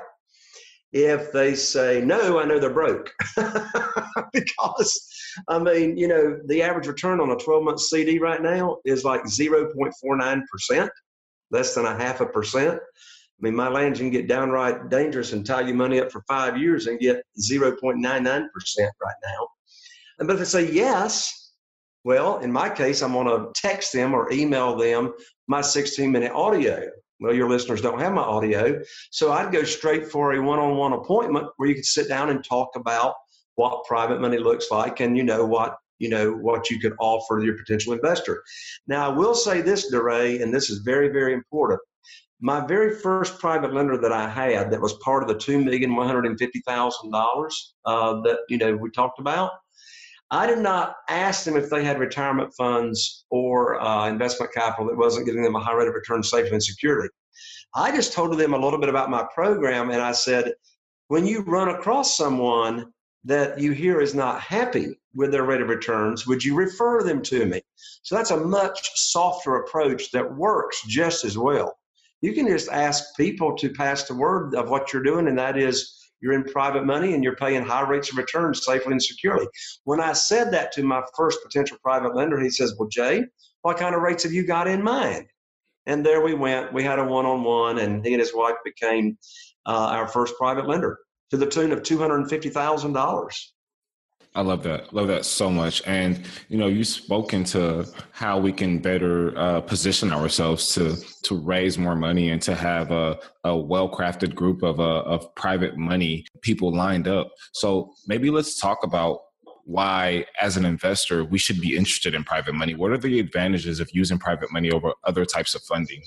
[0.93, 3.13] If they say no, I know they're broke
[4.33, 5.09] because
[5.49, 9.05] I mean, you know, the average return on a 12 month CD right now is
[9.05, 10.89] like 0.49%,
[11.51, 12.81] less than a half a percent.
[12.81, 16.59] I mean, my land can get downright dangerous and tie you money up for five
[16.59, 19.49] years and get 0.99% right now.
[20.19, 21.38] And But if they say yes,
[22.09, 25.13] well, in my case, I'm going to text them or email them
[25.47, 26.89] my 16 minute audio.
[27.21, 28.81] Well, your listeners don't have my audio.
[29.11, 32.31] So I'd go straight for a one on one appointment where you could sit down
[32.31, 33.13] and talk about
[33.57, 37.41] what private money looks like and you know what you know what you could offer
[37.41, 38.43] your potential investor.
[38.87, 41.81] Now I will say this, DeRay, and this is very, very important.
[42.41, 45.95] My very first private lender that I had that was part of the two million
[45.95, 49.51] one hundred and fifty thousand uh, dollars that you know we talked about.
[50.31, 54.97] I did not ask them if they had retirement funds or uh, investment capital that
[54.97, 57.09] wasn't giving them a high rate of return safely and securely.
[57.75, 60.53] I just told them a little bit about my program, and I said,
[61.09, 62.93] when you run across someone
[63.25, 67.23] that you hear is not happy with their rate of returns, would you refer them
[67.23, 67.63] to me?
[68.03, 71.79] So that's a much softer approach that works just as well.
[72.21, 75.57] You can just ask people to pass the word of what you're doing, and that
[75.57, 79.47] is you're in private money and you're paying high rates of return safely and securely.
[79.85, 83.25] When I said that to my first potential private lender, he says, Well, Jay,
[83.63, 85.27] what kind of rates have you got in mind?
[85.87, 86.73] And there we went.
[86.73, 89.17] We had a one on one, and he and his wife became
[89.67, 90.99] uh, our first private lender
[91.31, 93.45] to the tune of $250,000.
[94.35, 94.93] I love that.
[94.93, 95.83] Love that so much.
[95.87, 101.35] And you know, you've spoken to how we can better uh, position ourselves to to
[101.35, 105.77] raise more money and to have a, a well crafted group of uh, of private
[105.77, 107.31] money people lined up.
[107.53, 109.21] So maybe let's talk about
[109.65, 112.75] why, as an investor, we should be interested in private money.
[112.75, 116.03] What are the advantages of using private money over other types of funding?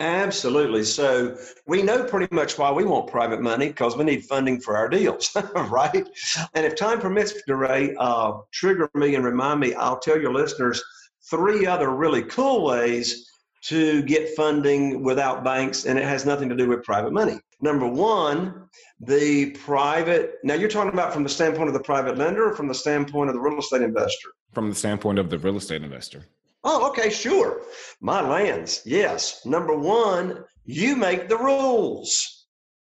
[0.00, 0.82] Absolutely.
[0.82, 4.76] So we know pretty much why we want private money because we need funding for
[4.76, 6.08] our deals, right?
[6.54, 9.74] And if time permits, DeRay, uh, trigger me and remind me.
[9.74, 10.82] I'll tell your listeners
[11.30, 13.30] three other really cool ways
[13.62, 17.38] to get funding without banks, and it has nothing to do with private money.
[17.62, 18.68] Number one,
[19.00, 20.34] the private.
[20.42, 23.30] Now you're talking about from the standpoint of the private lender, or from the standpoint
[23.30, 24.30] of the real estate investor.
[24.52, 26.26] From the standpoint of the real estate investor.
[26.64, 27.60] Oh, okay, sure.
[28.00, 29.44] My lands, yes.
[29.44, 32.46] Number one, you make the rules.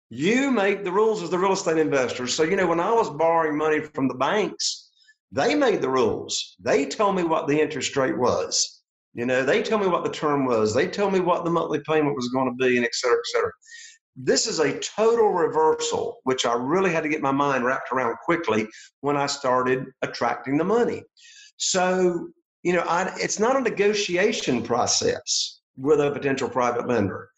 [0.10, 2.34] You make the rules as the real estate investors.
[2.34, 4.90] So, you know, when I was borrowing money from the banks,
[5.34, 6.56] they made the rules.
[6.62, 8.82] They told me what the interest rate was.
[9.14, 10.74] You know, they tell me what the term was.
[10.74, 13.26] They tell me what the monthly payment was going to be, and et cetera, et
[13.26, 13.52] cetera.
[14.16, 18.16] This is a total reversal, which I really had to get my mind wrapped around
[18.24, 18.68] quickly
[19.02, 21.04] when I started attracting the money.
[21.58, 22.30] So
[22.68, 27.30] you know, I, it's not a negotiation process with a potential private lender.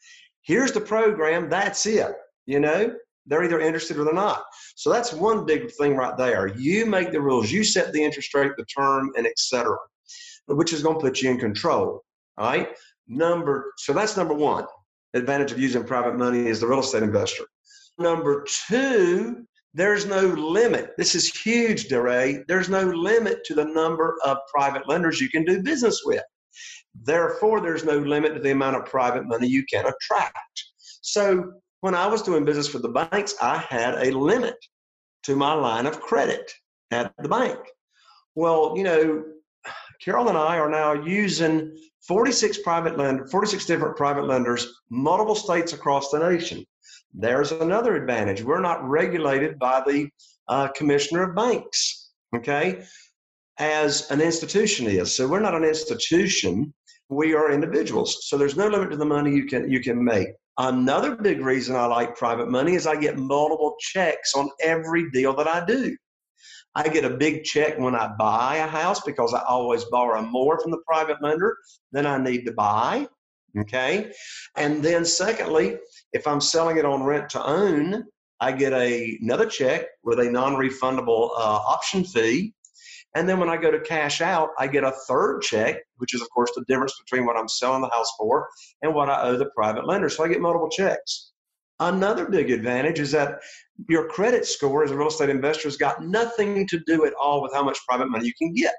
[0.42, 2.14] Here's the program, that's it.
[2.48, 2.96] You know,
[3.28, 4.42] they're either interested or they're not.
[4.76, 6.48] So that's one big thing right there.
[6.48, 9.78] You make the rules, you set the interest rate, the term, and etc.,
[10.48, 12.04] which is going to put you in control.
[12.40, 12.70] All right.
[13.08, 14.66] Number so that's number one.
[15.14, 17.44] Advantage of using private money is the real estate investor.
[18.00, 20.94] Number two, there's no limit.
[20.98, 22.44] This is huge, DeRay.
[22.48, 26.24] There's no limit to the number of private lenders you can do business with.
[27.04, 30.64] Therefore, there's no limit to the amount of private money you can attract.
[31.02, 31.52] So,
[31.82, 34.56] when I was doing business with the banks, I had a limit
[35.24, 36.52] to my line of credit
[36.92, 37.60] at the bank.
[38.36, 39.24] Well, you know,
[40.02, 41.76] Carol and I are now using
[42.08, 46.66] 46 private lender, 46 different private lenders, multiple states across the nation.
[47.14, 48.44] There's another advantage.
[48.44, 50.10] We're not regulated by the
[50.48, 52.84] uh, commissioner of banks, okay,
[53.58, 55.16] as an institution is.
[55.16, 56.74] So we're not an institution.
[57.10, 58.28] We are individuals.
[58.28, 60.30] So there's no limit to the money you can you can make.
[60.58, 65.34] Another big reason I like private money is I get multiple checks on every deal
[65.36, 65.96] that I do.
[66.76, 70.60] I get a big check when I buy a house because I always borrow more
[70.60, 71.58] from the private lender
[71.92, 73.08] than I need to buy.
[73.58, 74.12] Okay.
[74.56, 75.78] And then, secondly,
[76.14, 78.06] if I'm selling it on rent to own,
[78.40, 82.54] I get a, another check with a non refundable uh, option fee.
[83.16, 86.22] And then when I go to cash out, I get a third check, which is,
[86.22, 88.48] of course, the difference between what I'm selling the house for
[88.84, 90.10] and what I owe the private lender.
[90.10, 91.32] So I get multiple checks.
[91.80, 93.40] Another big advantage is that
[93.88, 97.42] your credit score as a real estate investor has got nothing to do at all
[97.42, 98.76] with how much private money you can get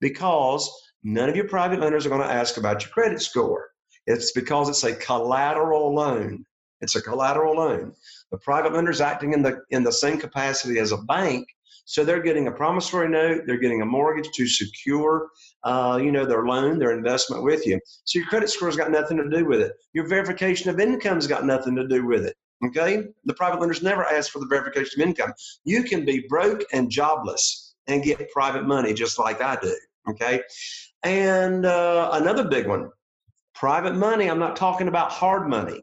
[0.00, 0.70] because
[1.04, 3.68] none of your private lenders are going to ask about your credit score.
[4.08, 6.44] It's because it's a collateral loan.
[6.80, 7.92] It's a collateral loan.
[8.30, 11.46] The private lender's acting in the in the same capacity as a bank,
[11.84, 15.28] so they're getting a promissory note, they're getting a mortgage to secure,
[15.64, 17.78] uh, you know, their loan, their investment with you.
[18.04, 19.72] So your credit score's got nothing to do with it.
[19.92, 22.36] Your verification of income's got nothing to do with it.
[22.64, 25.32] Okay, the private lenders never ask for the verification of income.
[25.64, 29.76] You can be broke and jobless and get private money just like I do.
[30.10, 30.40] Okay,
[31.02, 32.90] and uh, another big one,
[33.58, 34.30] private money.
[34.30, 35.82] I'm not talking about hard money.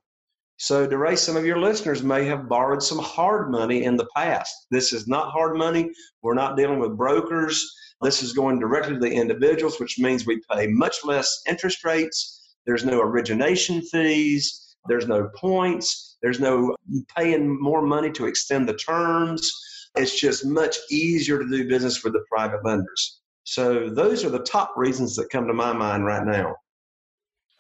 [0.58, 4.68] So, DeRay, some of your listeners may have borrowed some hard money in the past.
[4.72, 5.92] This is not hard money.
[6.22, 7.70] We're not dealing with brokers.
[8.02, 12.56] This is going directly to the individuals, which means we pay much less interest rates.
[12.66, 14.78] There's no origination fees.
[14.88, 16.18] There's no points.
[16.22, 16.78] There's no
[17.18, 19.52] paying more money to extend the terms.
[19.98, 23.20] It's just much easier to do business with the private lenders.
[23.44, 26.56] So, those are the top reasons that come to my mind right now.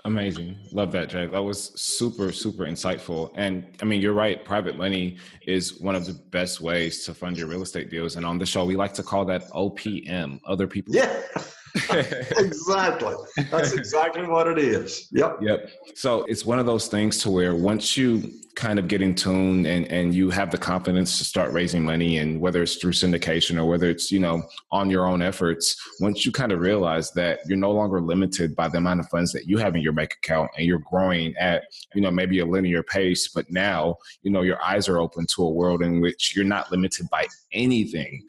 [0.05, 0.55] Amazing.
[0.71, 1.25] Love that, Jay.
[1.25, 3.31] That was super, super insightful.
[3.33, 4.45] And I mean, you're right.
[4.45, 8.15] Private money is one of the best ways to fund your real estate deals.
[8.15, 10.93] And on the show, we like to call that OPM, other people.
[10.93, 11.21] Yeah.
[12.37, 13.13] exactly.
[13.51, 15.07] That's exactly what it is.
[15.11, 15.39] Yep.
[15.41, 15.69] Yep.
[15.95, 19.65] So it's one of those things to where once you kind of get in tune
[19.65, 23.57] and, and you have the confidence to start raising money and whether it's through syndication
[23.57, 27.39] or whether it's, you know, on your own efforts, once you kind of realize that
[27.47, 30.13] you're no longer limited by the amount of funds that you have in your bank
[30.23, 34.41] account and you're growing at, you know, maybe a linear pace, but now, you know,
[34.41, 38.23] your eyes are open to a world in which you're not limited by anything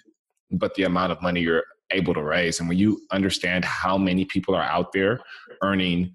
[0.53, 2.61] but the amount of money you're able to raise.
[2.61, 5.21] And when you understand how many people are out there
[5.63, 6.15] earning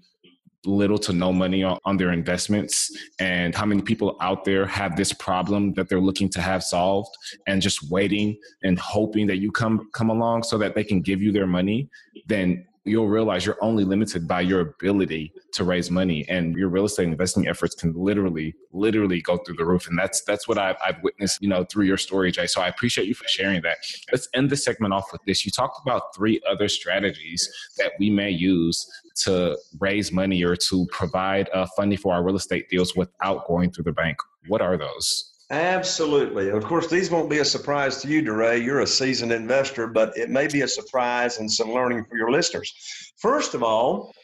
[0.64, 4.96] little to no money on, on, their investments and how many people out there have
[4.96, 7.10] this problem that they're looking to have solved
[7.46, 11.20] and just waiting and hoping that you come come along so that they can give
[11.20, 11.88] you their money
[12.28, 16.84] then you'll realize you're only limited by your ability to raise money and your real
[16.84, 20.76] estate investing efforts can literally literally go through the roof and that's that's what I've,
[20.84, 23.78] I've witnessed you know through your story jay so i appreciate you for sharing that.
[24.10, 25.44] Let's end the segment off with this.
[25.44, 28.86] You talked about three other strategies that we may use
[29.24, 33.70] to raise money or to provide uh, funding for our real estate deals without going
[33.70, 34.16] through the bank.
[34.48, 36.48] What are those Absolutely.
[36.48, 38.64] Of course, these won't be a surprise to you, DeRay.
[38.64, 42.30] You're a seasoned investor, but it may be a surprise and some learning for your
[42.30, 42.72] listeners.
[43.18, 44.14] First of all,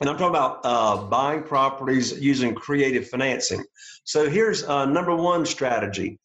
[0.00, 3.64] and I'm talking about uh, buying properties using creative financing.
[4.02, 6.18] So here's uh, number one strategy.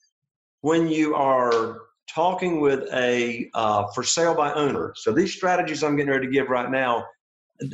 [0.62, 1.82] When you are
[2.14, 6.34] talking with a uh, for sale by owner, so these strategies I'm getting ready to
[6.34, 7.06] give right now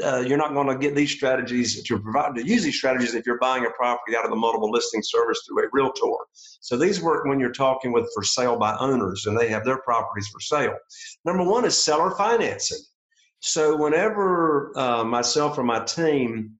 [0.04, 3.26] uh, you're not going to get these strategies to provide to use these strategies if
[3.26, 6.26] you're buying a property out of the multiple listing service through a realtor.
[6.34, 9.78] So these work when you're talking with for sale by owners and they have their
[9.78, 10.76] properties for sale.
[11.24, 12.80] Number one is seller financing.
[13.41, 16.54] So whenever uh, myself or my team,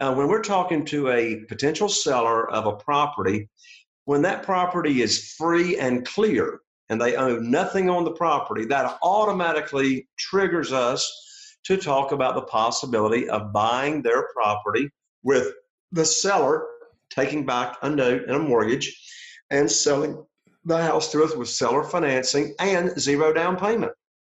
[0.00, 3.50] uh, when we're talking to a potential seller of a property,
[4.06, 8.98] when that property is free and clear and they own nothing on the property, that
[9.02, 11.29] automatically triggers us
[11.64, 14.90] to talk about the possibility of buying their property
[15.22, 15.52] with
[15.92, 16.66] the seller
[17.10, 18.96] taking back a note and a mortgage
[19.50, 20.24] and selling
[20.64, 23.92] the house to us with seller financing and zero down payment.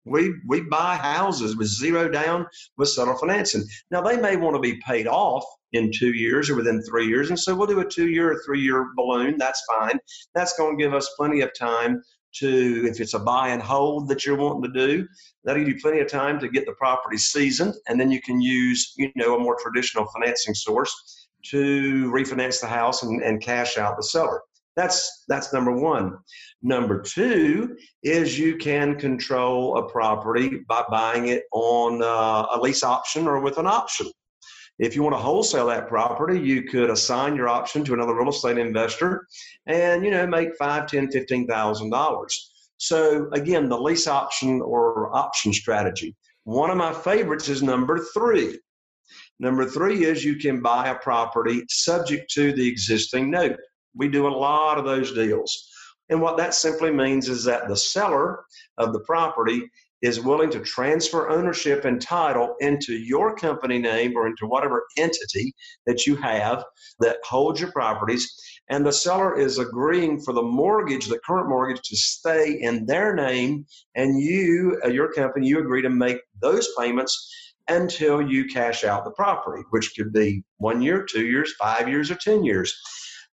[0.05, 3.63] We we buy houses with zero down with seller financing.
[3.91, 7.29] Now they may want to be paid off in two years or within three years,
[7.29, 9.37] and so we'll do a two-year or three-year balloon.
[9.37, 9.99] That's fine.
[10.33, 12.01] That's going to give us plenty of time
[12.33, 15.07] to if it's a buy and hold that you're wanting to do
[15.43, 17.73] that'll give you plenty of time to get the property seasoned.
[17.87, 22.67] And then you can use you know a more traditional financing source to refinance the
[22.67, 24.41] house and, and cash out the seller.
[24.75, 26.17] That's that's number one.
[26.61, 32.83] Number two is you can control a property by buying it on uh, a lease
[32.83, 34.07] option or with an option
[34.81, 38.29] if you want to wholesale that property, you could assign your option to another real
[38.29, 39.27] estate investor
[39.67, 42.51] and, you know, make five, ten, fifteen thousand dollars.
[42.77, 46.15] So again, the lease option or option strategy.
[46.45, 48.59] One of my favorites is number three.
[49.39, 53.57] Number three is you can buy a property subject to the existing note.
[53.95, 55.69] We do a lot of those deals.
[56.09, 58.43] And what that simply means is that the seller
[58.79, 59.61] of the property
[60.01, 65.53] is willing to transfer ownership and title into your company name or into whatever entity
[65.85, 66.63] that you have
[66.99, 68.33] that holds your properties.
[68.69, 73.13] And the seller is agreeing for the mortgage, the current mortgage, to stay in their
[73.13, 73.65] name.
[73.95, 79.05] And you, uh, your company, you agree to make those payments until you cash out
[79.05, 82.73] the property, which could be one year, two years, five years, or 10 years.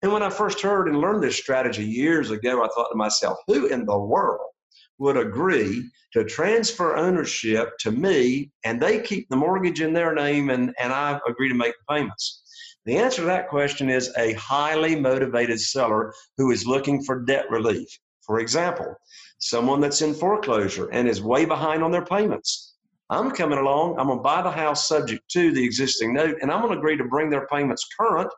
[0.02, 3.38] And when I first heard and learned this strategy years ago, I thought to myself,
[3.48, 4.52] who in the world
[4.98, 10.50] would agree to transfer ownership to me and they keep the mortgage in their name
[10.50, 12.42] and, and I agree to make the payments.
[12.86, 17.50] The answer to that question is a highly motivated seller who is looking for debt
[17.50, 17.88] relief.
[18.22, 18.96] For example,
[19.40, 22.76] someone that's in foreclosure and is way behind on their payments.
[23.10, 26.52] I'm coming along, I'm going to buy the house subject to the existing note, and
[26.52, 28.32] I'm going to agree to bring their payments current.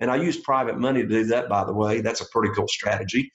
[0.00, 2.00] And I use private money to do that, by the way.
[2.00, 3.30] That's a pretty cool strategy.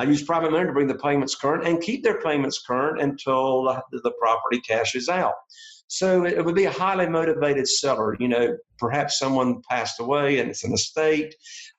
[0.00, 3.64] I use private money to bring the payments current and keep their payments current until
[3.92, 5.34] the property cashes out.
[5.88, 8.16] So it would be a highly motivated seller.
[8.18, 11.34] You know, perhaps someone passed away and it's an estate.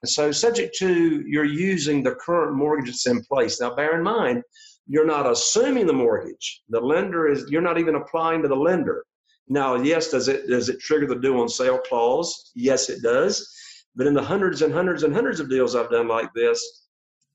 [0.06, 3.60] So, subject to you're using the current mortgage that's in place.
[3.60, 4.44] Now, bear in mind,
[4.86, 6.62] you're not assuming the mortgage.
[6.70, 9.04] The lender is, you're not even applying to the lender.
[9.48, 12.52] Now, yes, does it does it trigger the due on sale clause?
[12.54, 13.52] Yes, it does.
[13.96, 16.82] But in the hundreds and hundreds and hundreds of deals I've done like this,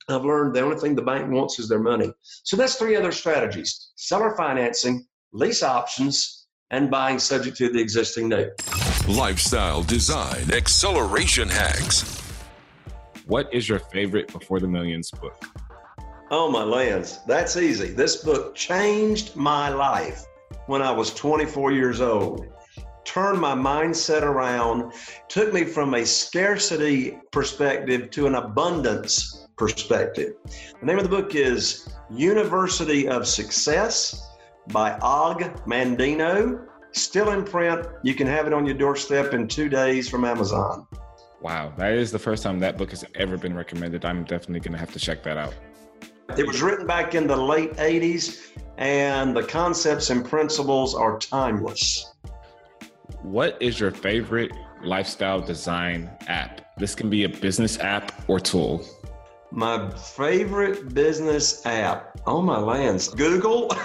[0.09, 2.13] I've learned the only thing the bank wants is their money.
[2.23, 8.29] So that's three other strategies seller financing, lease options, and buying subject to the existing
[8.29, 8.53] note.
[9.09, 12.23] Lifestyle design acceleration hacks.
[13.27, 15.43] What is your favorite Before the Millions book?
[16.31, 17.19] Oh, my lands.
[17.27, 17.89] That's easy.
[17.89, 20.25] This book changed my life
[20.67, 22.47] when I was 24 years old
[23.07, 24.93] turned my mindset around,
[25.29, 30.35] took me from a scarcity perspective to an abundance perspective.
[30.81, 34.29] The name of the book is University of Success
[34.69, 36.67] by Og Mandino.
[36.93, 37.87] Still in print.
[38.03, 40.87] You can have it on your doorstep in two days from Amazon.
[41.43, 44.05] Wow, that is the first time that book has ever been recommended.
[44.05, 45.55] I'm definitely going to have to check that out.
[46.37, 52.13] It was written back in the late 80s, and the concepts and principles are timeless.
[53.27, 54.53] What is your favorite
[54.85, 56.61] lifestyle design app?
[56.79, 58.85] This can be a business app or tool.
[59.51, 62.21] My favorite business app.
[62.25, 63.09] Oh my lands.
[63.09, 63.67] Google.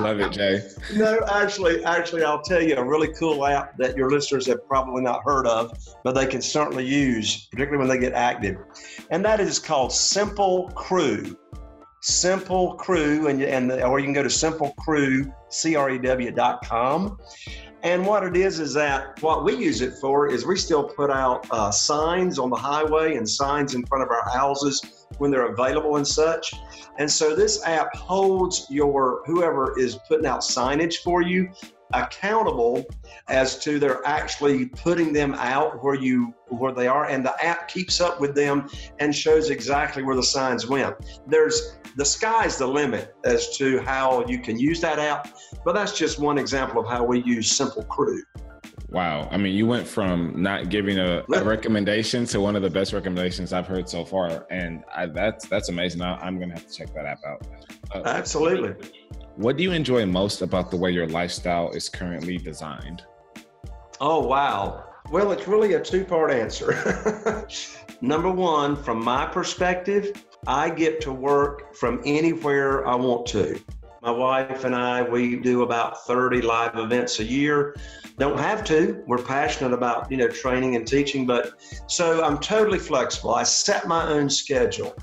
[0.00, 0.68] Love it, Jay.
[0.94, 5.02] No, actually, actually, I'll tell you a really cool app that your listeners have probably
[5.02, 8.56] not heard of, but they can certainly use, particularly when they get active.
[9.10, 11.38] And that is called Simple Crew.
[12.06, 17.18] Simple Crew, and, and or you can go to simplecrew.com.
[17.82, 21.10] And what it is is that what we use it for is we still put
[21.10, 25.50] out uh, signs on the highway and signs in front of our houses when they're
[25.50, 26.52] available and such.
[26.98, 31.48] And so this app holds your whoever is putting out signage for you
[31.92, 32.84] accountable
[33.28, 37.68] as to they're actually putting them out where you where they are and the app
[37.68, 38.68] keeps up with them
[38.98, 40.94] and shows exactly where the signs went
[41.26, 45.96] there's the sky's the limit as to how you can use that app but that's
[45.96, 48.22] just one example of how we use simple crew
[48.94, 49.28] Wow.
[49.32, 52.92] I mean, you went from not giving a, a, recommendation to one of the best
[52.92, 54.46] recommendations I've heard so far.
[54.50, 56.00] And I, that's that's amazing.
[56.00, 57.44] I, am going to have to check that app out.
[57.92, 58.88] Uh, Absolutely.
[59.36, 63.02] What do you enjoy most about the way your lifestyle is currently designed?
[64.00, 64.84] Oh, wow.
[65.10, 67.48] Well, it's really a two part answer.
[68.00, 70.12] Number one, from my perspective,
[70.46, 73.60] I get to work from anywhere I want to.
[74.02, 77.74] My wife and I, we do about 30 live events a year.
[78.18, 79.02] Don't have to.
[79.08, 81.54] We're passionate about, you know, training and teaching, but
[81.88, 83.34] so I'm totally flexible.
[83.34, 84.94] I set my own schedule.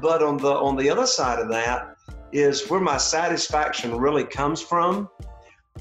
[0.00, 1.95] But on the on the other side of that,
[2.32, 5.08] is where my satisfaction really comes from.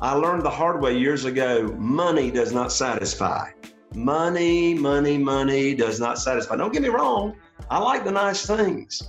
[0.02, 3.52] I learned the hard way years ago money does not satisfy.
[3.96, 6.58] Money, money, money does not satisfy.
[6.58, 7.36] Don't get me wrong,
[7.70, 9.02] I like the nice things,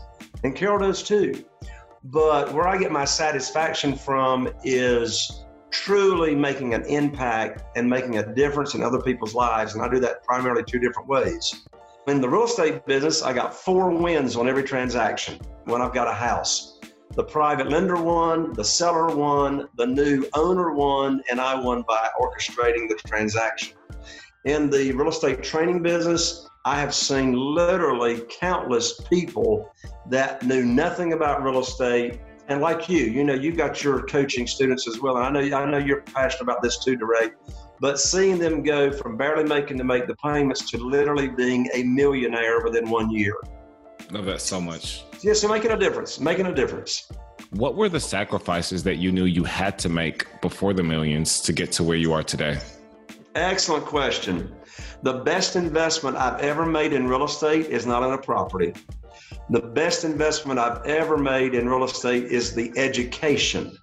[0.44, 1.44] and Carol does too.
[2.04, 8.34] But where I get my satisfaction from is truly making an impact and making a
[8.34, 9.74] difference in other people's lives.
[9.74, 11.66] And I do that primarily two different ways.
[12.06, 16.06] In the real estate business, I got four wins on every transaction when I've got
[16.06, 16.75] a house
[17.14, 22.08] the private lender won, the seller won, the new owner won, and I won by
[22.20, 23.76] orchestrating the transaction.
[24.44, 29.72] In the real estate training business, I have seen literally countless people
[30.10, 32.20] that knew nothing about real estate.
[32.48, 35.16] And like you, you know, you've got your coaching students as well.
[35.16, 37.30] And I know I know you're passionate about this too, DeRay.
[37.80, 41.82] But seeing them go from barely making to make the payments to literally being a
[41.82, 43.34] millionaire within one year.
[44.10, 45.04] Love that so much.
[45.22, 47.10] Yeah, so making a difference, making a difference.
[47.50, 51.52] What were the sacrifices that you knew you had to make before the millions to
[51.52, 52.58] get to where you are today?
[53.34, 54.54] Excellent question.
[55.02, 58.72] The best investment I've ever made in real estate is not in a property.
[59.50, 63.76] The best investment I've ever made in real estate is the education.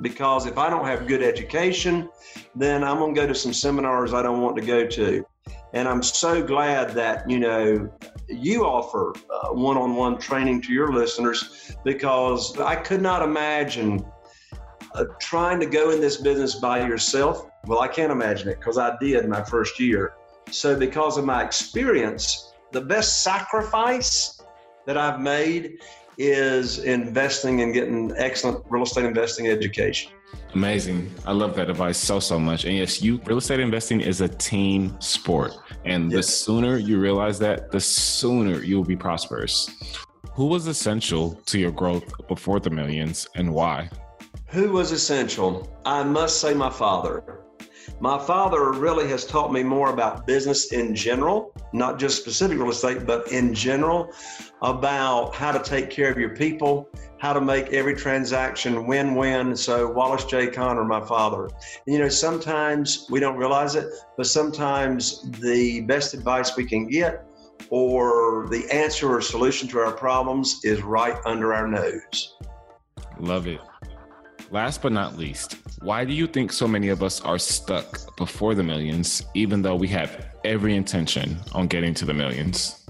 [0.00, 2.08] Because if I don't have good education,
[2.54, 5.24] then I'm going to go to some seminars I don't want to go to.
[5.72, 7.90] And I'm so glad that, you know,
[8.28, 9.14] you offer
[9.52, 14.04] one on one training to your listeners because I could not imagine
[14.94, 17.50] uh, trying to go in this business by yourself.
[17.66, 20.14] Well, I can't imagine it because I did my first year.
[20.50, 24.40] So, because of my experience, the best sacrifice
[24.86, 25.78] that I've made
[26.18, 30.12] is investing and getting excellent real estate investing education.
[30.54, 31.12] Amazing.
[31.26, 32.64] I love that advice so, so much.
[32.64, 35.56] And yes, you real estate investing is a team sport.
[35.84, 36.26] And yes.
[36.26, 39.70] the sooner you realize that, the sooner you will be prosperous.
[40.34, 43.90] Who was essential to your growth before the millions and why?
[44.48, 45.68] Who was essential?
[45.84, 47.40] I must say my father.
[48.00, 52.70] My father really has taught me more about business in general, not just specific real
[52.70, 54.12] estate, but in general,
[54.62, 56.88] about how to take care of your people,
[57.24, 59.56] how to make every transaction win win.
[59.56, 60.48] So, Wallace J.
[60.48, 61.48] Conner, my father.
[61.86, 63.86] You know, sometimes we don't realize it,
[64.18, 67.24] but sometimes the best advice we can get
[67.70, 72.36] or the answer or solution to our problems is right under our nose.
[73.18, 73.60] Love it.
[74.50, 78.54] Last but not least, why do you think so many of us are stuck before
[78.54, 82.84] the millions, even though we have every intention on getting to the millions?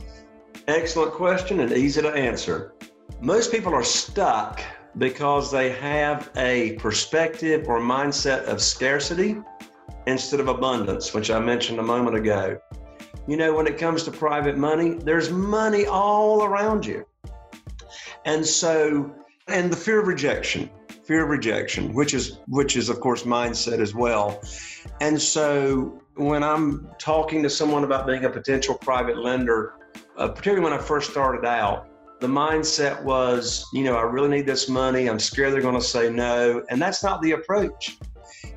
[0.67, 2.75] Excellent question and easy to answer.
[3.21, 4.61] Most people are stuck
[4.99, 9.37] because they have a perspective or mindset of scarcity
[10.07, 12.59] instead of abundance, which I mentioned a moment ago.
[13.27, 17.07] You know, when it comes to private money, there's money all around you.
[18.27, 19.15] And so,
[19.49, 20.71] and the fear of rejection
[21.05, 24.41] fear of rejection, which is which is of course mindset as well.
[25.01, 29.75] And so when I'm talking to someone about being a potential private lender,
[30.17, 31.89] uh, particularly when I first started out,
[32.25, 35.11] the mindset was, you know, I really need this money.
[35.11, 37.99] I'm scared they're going to say no, and that's not the approach.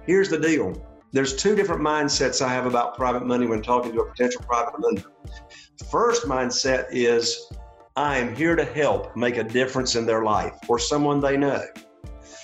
[0.05, 0.73] Here's the deal.
[1.11, 4.79] There's two different mindsets I have about private money when talking to a potential private
[4.79, 5.11] lender.
[5.91, 7.51] First mindset is
[7.97, 11.61] I am here to help make a difference in their life or someone they know.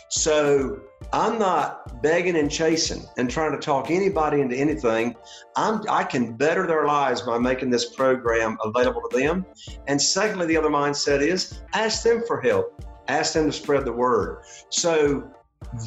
[0.09, 0.81] So
[1.13, 5.15] I'm not begging and chasing and trying to talk anybody into anything.
[5.55, 9.45] I'm, I can better their lives by making this program available to them.
[9.87, 13.93] And secondly, the other mindset is ask them for help, ask them to spread the
[13.93, 14.41] word.
[14.69, 15.31] So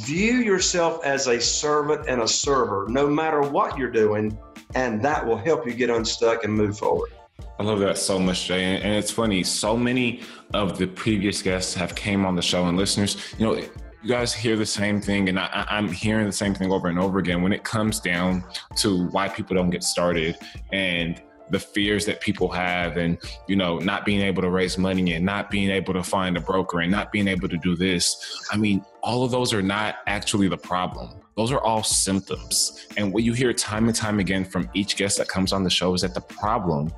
[0.05, 4.39] view yourself as a servant and a server, no matter what you're doing,
[4.77, 7.11] and that will help you get unstuck and move forward.
[7.59, 8.63] I love that so much, Jay.
[8.63, 10.23] And it's funny, so many
[10.55, 13.61] of the previous guests have came on the show and listeners, you know,
[14.07, 16.97] you guys hear the same thing, and I, I'm hearing the same thing over and
[16.97, 18.45] over again when it comes down
[18.77, 20.39] to why people don't get started
[20.73, 25.15] and the fears that people have and you know not being able to raise money
[25.15, 28.47] and not being able to find a broker and not being able to do this.
[28.53, 31.21] I mean all of those are not actually the problem.
[31.37, 32.87] Those are all symptoms.
[32.97, 35.71] And what you hear time and time again from each guest that comes on the
[35.71, 36.93] show is that the problem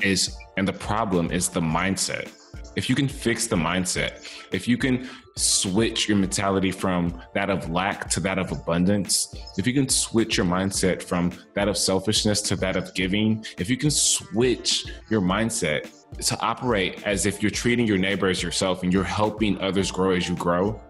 [0.00, 2.30] is and the problem is the mindset
[2.76, 7.70] if you can fix the mindset if you can switch your mentality from that of
[7.70, 12.42] lack to that of abundance, if you can switch your mindset from that of selfishness
[12.42, 15.90] to that of giving, if you can switch your mindset
[16.26, 20.10] to operate as if you're treating your neighbor as yourself and you're helping others grow
[20.10, 20.80] as you grow,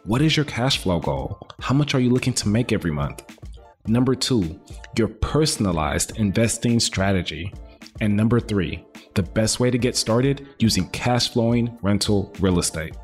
[0.04, 1.40] what is your cash flow goal?
[1.60, 3.24] How much are you looking to make every month?
[3.88, 4.60] Number two,
[4.96, 7.52] your personalized investing strategy.
[8.02, 8.86] And number three,
[9.16, 12.96] the best way to get started using cash flowing rental real estate.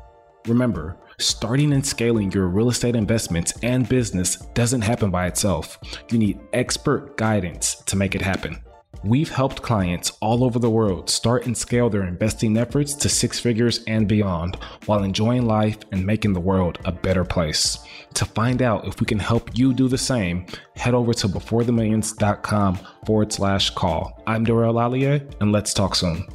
[0.46, 5.78] Remember, starting and scaling your real estate investments and business doesn't happen by itself.
[6.10, 8.62] You need expert guidance to make it happen.
[9.02, 13.38] We've helped clients all over the world start and scale their investing efforts to six
[13.38, 14.56] figures and beyond
[14.86, 17.78] while enjoying life and making the world a better place.
[18.14, 20.46] To find out if we can help you do the same,
[20.76, 24.22] head over to beforethemillions.com forward slash call.
[24.26, 26.26] I'm DeRay Olalaye, and let's talk soon.